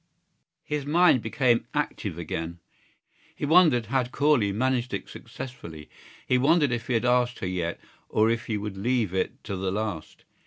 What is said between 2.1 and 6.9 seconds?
again. He wondered had Corley managed it successfully. He wondered if